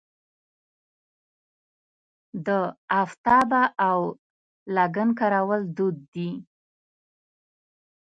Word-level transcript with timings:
د 2.45 2.49
افتابه 3.03 3.63
او 3.89 3.99
لګن 4.75 5.09
کارول 5.19 5.61
دود 5.75 5.97
دی. 6.13 6.31